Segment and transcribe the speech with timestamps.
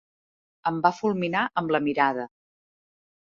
[0.71, 2.27] Em va fulminar amb la mirada.